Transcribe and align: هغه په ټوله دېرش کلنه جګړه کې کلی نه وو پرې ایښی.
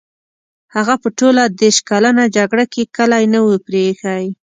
هغه 0.75 0.93
په 1.01 1.09
ټوله 1.19 1.43
دېرش 1.59 1.77
کلنه 1.89 2.23
جګړه 2.37 2.65
کې 2.73 2.83
کلی 2.97 3.23
نه 3.33 3.39
وو 3.45 3.55
پرې 3.65 3.81
ایښی. 3.87 4.25